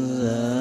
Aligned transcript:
uh... 0.00 0.57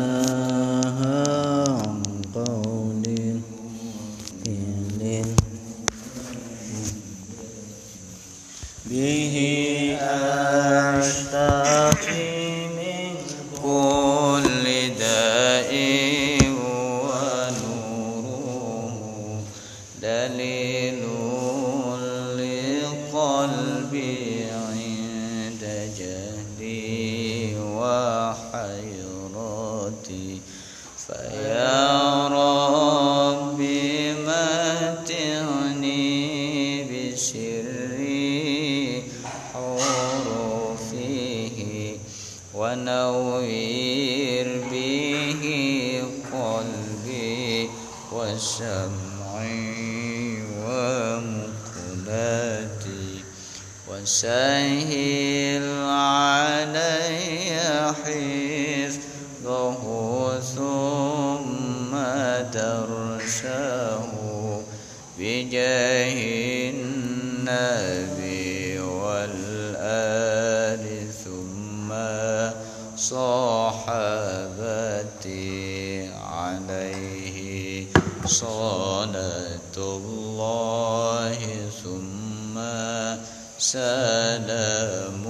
سلامه 83.72 85.24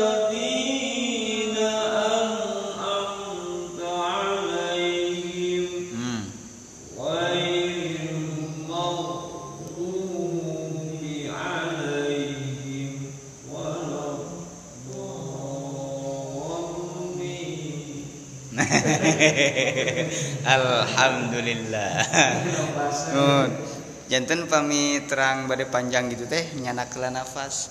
Alhamdulillah. 20.56 21.92
Nun. 23.14 23.50
Janten 24.10 24.44
pami 24.50 25.00
terang 25.08 25.48
badai 25.48 25.70
panjang 25.72 26.12
gitu 26.12 26.28
teh 26.28 26.44
nyana 26.60 26.84
kela 26.90 27.08
nafas. 27.08 27.70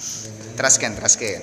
Teruskan, 0.55 0.95
teruskan. 0.95 1.43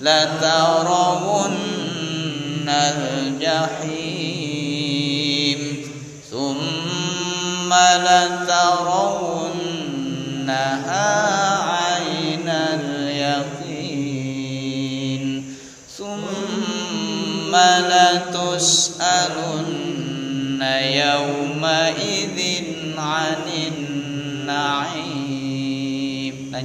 لترون 0.02 1.25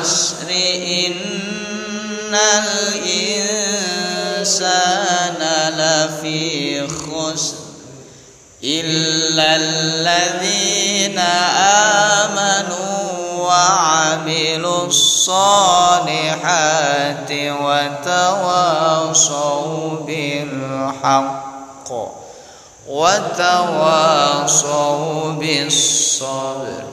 asri 0.00 1.04
innal 1.08 2.70
insana 3.00 5.72
lafi 5.72 6.80
khusr 6.84 7.62
إلا 8.64 9.44
الذين 9.60 11.18
آمنوا 11.84 12.96
وعملوا 13.44 14.88
الصالحات 15.28 17.30
وتواصوا 17.32 19.96
بالحق 20.06 21.90
وتواصوا 22.88 25.32
بالصبر 25.32 26.84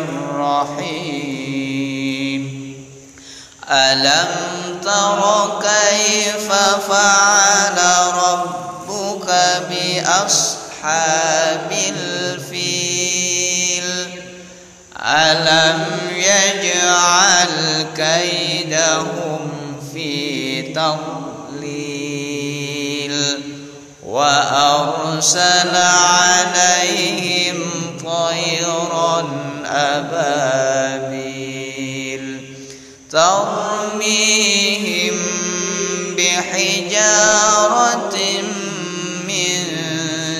الرحيم 0.09 1.21
ألم 3.71 4.60
تر 4.85 5.61
كيف 5.61 6.53
فعل 6.89 7.77
ربك 8.13 9.27
بأصحاب 9.71 11.73
الفيل 11.89 14.09
ألم 15.07 15.87
يجعل 16.15 17.87
كيدهم 17.97 19.51
في 19.95 20.15
تضليل 20.73 23.41
وأرسل 24.07 25.77
عليهم 25.77 27.59
طيرا 28.07 29.17
أبابيل 29.67 31.30
ترميهم 33.13 35.17
بحجارة 36.17 38.17
من 39.29 39.65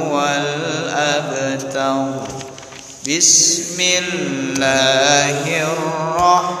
بسم 3.21 3.79
الله 3.79 5.63
الرحمن 5.73 6.60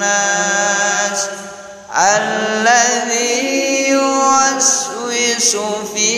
الناس 0.00 1.20
الذي 1.92 3.92
يوسوس 3.92 5.56
في 5.92 6.12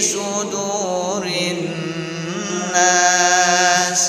صدور 0.00 1.20
الناس 1.26 4.00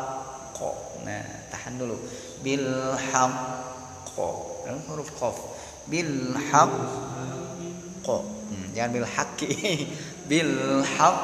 nah 1.09 1.23
tahan 1.49 1.73
dulu 1.79 1.97
بالحق 2.43 4.19
huruf 4.91 5.09
qaf 5.17 5.37
بالحق 5.87 6.75
jangan 8.77 8.91
bilhaqi 8.93 9.87
bilhaq 10.29 11.15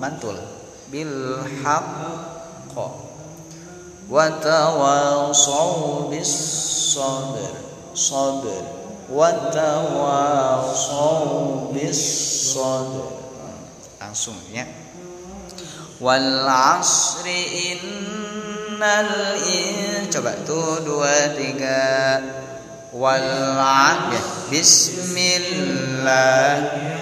mantul 0.00 0.38
بالحق 0.92 1.96
وتواصوا 4.10 6.00
بالصبر 6.10 7.50
صبر 7.94 8.62
وتواصوا 9.12 11.72
بالصبر 11.72 13.08
langsung 14.00 14.34
ya 14.56 14.64
wal 16.00 16.48
coba 20.08 20.32
tuh 20.48 20.78
dua 20.86 21.34
tiga 21.36 21.84
wal 22.96 23.26
ya, 24.08 24.22
bismillah 24.48 26.97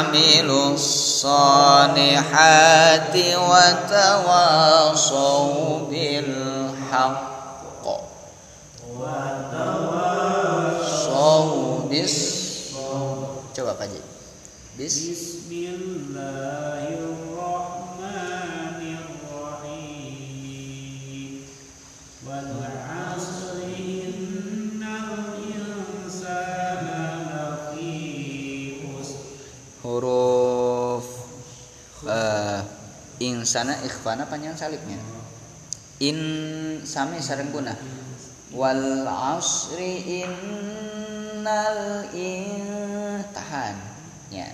amilu 0.00 0.78
salihati 1.20 3.28
wa 3.36 3.60
tawasaw 3.90 5.50
bil 5.90 6.34
haqq 6.88 7.84
bis 11.90 12.14
coba 13.52 13.74
Pak 13.76 13.88
Ji 13.92 14.00
insana 33.40 33.72
ikhfana 33.88 34.28
panjang 34.28 34.52
salibnya 34.52 35.00
in 36.04 36.84
sami 36.84 37.16
sareng 37.24 37.48
guna 37.48 37.72
wal 38.52 39.08
asri 39.40 40.20
innal 40.28 42.04
in 42.12 42.60
tahan 43.32 43.76
ya 44.28 44.44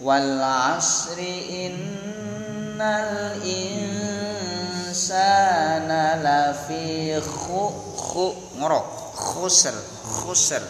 wal 0.00 0.40
asri 0.72 1.68
innal 1.68 3.36
insana 3.44 6.16
lafi 6.24 7.12
khu 7.20 7.62
khu 7.92 8.56
ngorok 8.56 8.88
khusr 9.20 9.76
khusr 10.24 10.64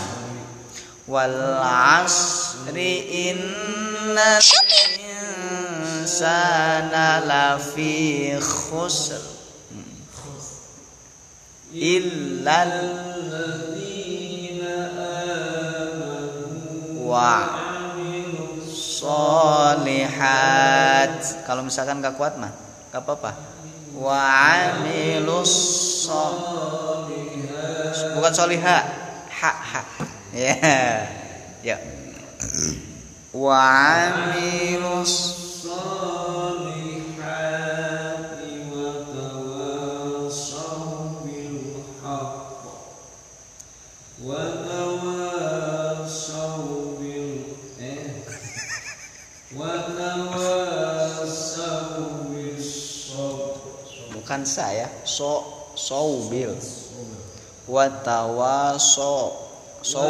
wal 1.07 1.39
asri 2.03 3.07
inna 3.31 4.43
insana 4.99 7.23
lafi 7.23 8.35
khusr 8.43 9.23
hmm. 9.71 9.95
illal 11.71 12.75
solihat 18.67 21.23
kalau 21.49 21.63
misalkan 21.65 22.03
gak 22.05 22.19
kuat 22.21 22.37
mah 22.41 22.51
gak 22.93 23.03
apa-apa 23.05 23.33
wa 23.97 24.53
amilus 24.77 25.55
so 26.05 26.25
bukan 28.17 28.33
soliha 28.37 28.77
ha 29.33 29.51
ha 29.53 29.83
ya 30.35 30.55
ya 31.65 31.77
wa 33.33 33.97
amilus 33.97 35.13
solihat 35.65 36.76
bukan 54.37 54.45
saya 54.45 54.85
so 55.09 55.41
sobil 55.73 56.53
watawa 57.65 58.77
so 58.77 59.33
so 59.81 60.05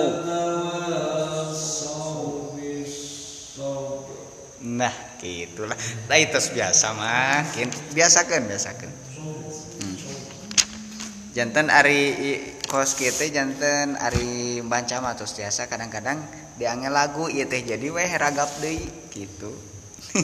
nah 4.67 4.91
gitulah 5.23 5.79
nah 6.11 6.19
itu 6.19 6.43
biasa 6.43 6.87
makin 6.99 7.71
biasakan 7.95 8.51
biasakan 8.51 8.91
hmm. 9.15 9.55
jantan 11.31 11.71
ari 11.71 12.51
kos 12.67 12.99
kita 12.99 13.31
jantan 13.31 13.95
ari 13.95 14.59
baca 14.59 15.07
matos 15.07 15.39
biasa 15.39 15.71
kadang-kadang 15.71 16.19
diangin 16.59 16.91
lagu 16.91 17.31
iya 17.31 17.47
teh 17.47 17.63
jadi 17.63 17.95
weh 17.95 18.11
ragap 18.19 18.51
deh 18.59 18.75
gitu 19.15 19.55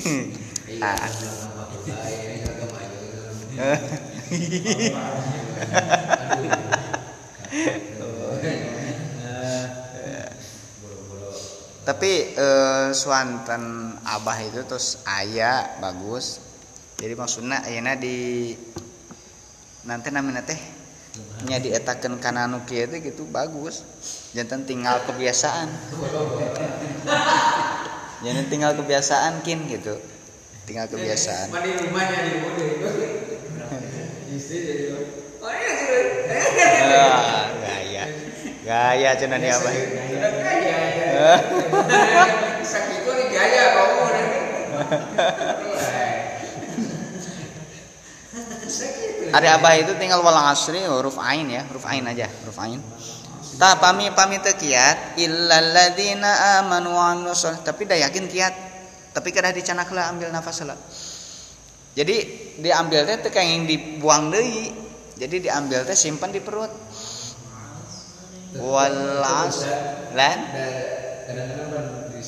iya, 0.75 0.91
ah. 0.91 0.99
tapi 11.85 12.33
eh, 12.33 12.97
Swanten 12.97 13.93
Abah 14.09 14.39
itu 14.41 14.65
terus 14.65 15.05
ayah 15.05 15.69
bagus 15.85 16.41
jadi 16.97 17.13
maksudnya 17.19 17.61
ayahnya 17.69 18.01
di 18.01 18.57
nanti 19.85 20.09
namanya 20.09 20.41
teh 20.49 20.59
nya 21.45 21.59
dietakan 21.61 22.17
karena 22.25 22.47
nuki 22.49 22.81
itu 22.89 22.97
gitu 23.05 23.29
bagus 23.29 23.85
jantan 24.33 24.65
tinggal 24.65 24.97
kebiasaan 25.05 25.69
jangan 28.25 28.45
tinggal 28.49 28.73
kebiasaan 28.81 29.45
kin 29.45 29.61
gitu 29.69 29.93
tinggal 30.65 30.89
kebiasaan 30.89 31.53
gaya 36.83 37.07
gaya 38.63 39.11
cina 39.19 39.37
nih 39.41 39.49
apa 39.51 39.69
gaya 39.73 41.07
oh, 41.17 42.29
sakit 42.63 42.95
itu 43.05 43.13
gaya 43.33 43.63
kamu 43.75 43.97
oh, 44.01 44.09
iya. 44.13 44.31
Ada 49.33 49.57
abah 49.61 49.77
itu 49.81 49.93
tinggal 49.97 50.21
walang 50.21 50.53
asri 50.53 50.81
oh, 50.85 51.01
huruf 51.01 51.17
ain 51.21 51.49
ya, 51.49 51.65
huruf 51.73 51.85
ain 51.89 52.05
aja, 52.05 52.29
huruf 52.45 52.57
ain. 52.61 52.81
Ta 53.61 53.77
pami 53.81 54.09
pami 54.13 54.41
tekiat 54.41 55.17
illalladzina 55.17 56.61
amanu 56.61 56.93
wa 56.93 57.17
Tapi 57.61 57.85
dah 57.89 57.99
yakin 58.09 58.29
kiat. 58.29 58.55
Tapi 59.17 59.29
kada 59.33 59.53
dicanaklah 59.53 60.09
ambil 60.13 60.33
nafas 60.33 60.61
lah 60.65 60.77
jadi 61.93 62.17
diambil 62.61 63.05
teh 63.05 63.21
teu 63.21 63.31
kenging 63.33 63.69
dibuang 63.69 64.33
deui 64.33 64.73
jadi 65.21 65.37
diambil 65.51 65.85
teh 65.85 65.97
simpan 65.97 66.33
di 66.33 66.41
perut 66.41 66.73
wal 68.57 68.97
lan 69.21 69.49
kan 70.17 70.39
di 72.13 72.21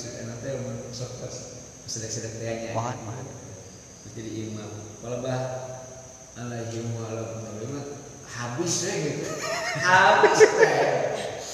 sedek 1.91 2.72
mohon 2.76 2.97
mohon 3.09 3.26
jadi 4.14 4.30
imam 4.49 4.72
bah, 5.03 5.41
alaihim 6.39 6.86
wa 6.97 7.05
alaihim 7.12 7.76
ya 7.76 7.82
habis 8.28 8.72
deh 8.89 8.97
gitu 8.99 9.30
habis 9.86 10.39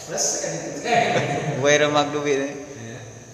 terus 0.06 0.26
kan 0.44 0.52
itu 0.60 0.70
teh 0.84 1.00
gue 1.62 1.72
remak 1.80 2.10
duit 2.12 2.36
eh. 2.36 2.54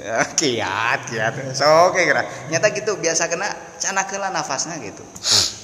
kiat 0.38 1.08
kiat 1.10 1.34
so 1.56 1.64
oke 1.88 1.96
okay, 1.96 2.04
kira 2.08 2.22
nyata 2.50 2.68
gitu 2.74 2.96
biasa 2.98 3.26
kena 3.30 3.50
cana 3.78 4.02
kela 4.06 4.30
nafasnya 4.30 4.78
gitu 4.80 5.02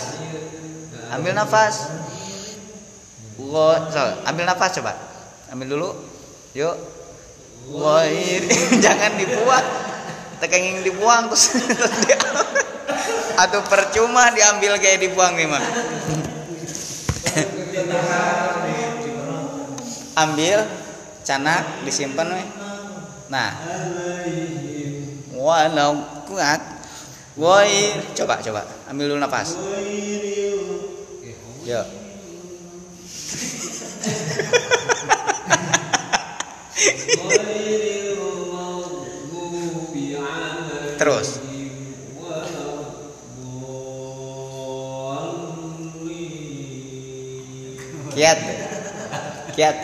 ambil 1.12 1.36
nafas 1.36 1.74
ambil 4.28 4.44
nafas 4.48 4.72
coba 4.80 4.92
ambil 5.52 5.68
dulu 5.76 5.90
yuk 6.56 6.95
Woi, 7.66 8.46
jangan 8.84 9.18
dibuang. 9.18 9.66
Tekenging 10.36 10.84
dibuang 10.84 11.32
terus 11.32 11.56
atau 13.40 13.60
percuma 13.64 14.28
diambil 14.36 14.76
kayak 14.76 15.00
dibuang 15.08 15.32
nih 15.32 15.48
mah. 15.48 15.64
Ambil 20.20 20.60
canak 21.24 21.64
disimpan 21.88 22.36
nih. 22.36 22.44
Nah. 23.32 23.48
Walau 25.36 26.04
kuat 26.28 26.58
Woi, 27.40 27.92
coba 28.14 28.36
coba 28.44 28.62
ambil 28.92 29.16
dulu 29.16 29.24
nafas. 29.24 29.56
Yo. 31.66 31.80
Terus. 41.00 41.28
Kiat. 48.16 48.38
Kiat. 49.52 49.76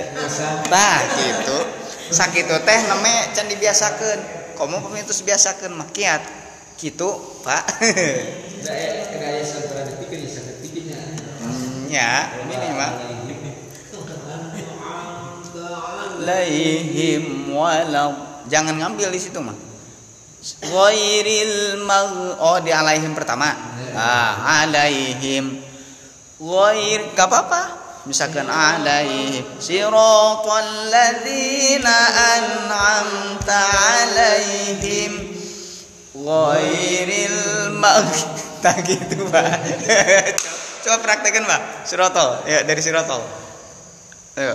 Nah, 0.68 1.00
gitu. 1.16 1.58
Sakit 2.12 2.44
teh 2.44 2.80
neme 2.84 3.14
can 3.32 3.48
dibiasakan. 3.48 4.18
Komo 4.60 4.84
pemitus 4.84 5.24
biasakan 5.24 5.80
mah 5.80 5.88
kiat. 5.96 6.20
Gitu, 6.76 7.08
Pak. 7.40 7.62
Hmm, 11.40 11.88
ya, 11.88 12.12
minimal. 12.44 13.11
alaihim 16.22 17.50
walau 17.50 18.14
jangan 18.46 18.78
ngambil 18.78 19.10
di 19.10 19.18
situ 19.18 19.38
mah 19.42 19.54
wairil 20.70 21.82
mag 21.82 22.38
oh 22.38 22.58
di 22.62 22.70
alaihim 22.70 23.10
pertama 23.18 23.50
ah 23.98 24.62
alaihim 24.62 25.58
wair 26.38 27.02
gak 27.18 27.26
apa-apa 27.26 27.62
misalkan 28.06 28.46
alaihim 28.46 29.42
siratul 29.58 30.68
ladzina 30.94 31.94
an'amta 32.38 33.58
alaihim 34.06 35.12
wairil 36.22 37.40
mag 37.82 38.06
tak 38.62 38.86
gitu 38.86 39.26
pak 39.26 39.58
coba 40.86 40.96
praktekin 41.02 41.42
pak 41.50 41.82
siratul 41.82 42.46
ya 42.46 42.62
dari 42.62 42.78
siratul 42.78 43.22
ayo 44.38 44.54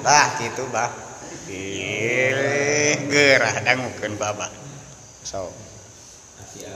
bah 0.00 0.28
gitu 0.40 0.64
bah 0.72 0.88
pilih 1.44 2.96
gerah 3.12 3.52
dan 3.60 3.84
mungkin 3.84 4.16
baba. 4.16 4.48
so 5.24 5.52
ya. 6.56 6.72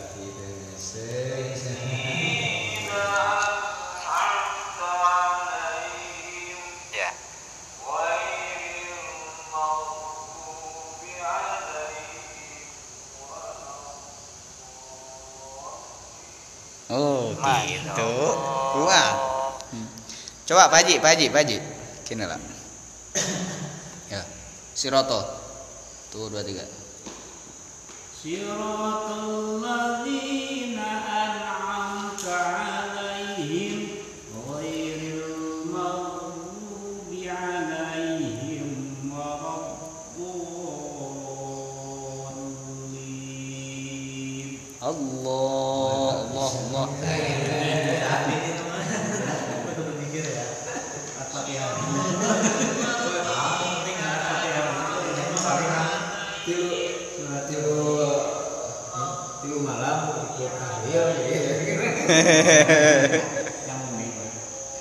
Oh, 16.94 17.32
gitu. 17.34 18.12
Wah. 18.86 19.08
Hmm. 19.74 19.88
Coba 20.46 20.68
Pak 20.70 20.84
Haji, 20.84 20.94
Pak 21.02 21.10
Haji, 21.16 21.26
Pak 21.32 21.40
Haji. 21.42 21.58
Kini 22.06 22.22
lah 22.22 22.38
ya 24.10 24.20
siroto 24.74 25.20
tuh 26.10 26.26
dua 26.30 26.42
tiga 26.42 26.64
siroto 28.18 29.62
lagi 29.62 30.43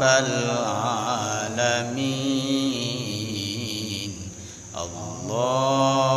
رب 0.00 0.02
العالمين 0.08 1.60
الله 4.76 6.09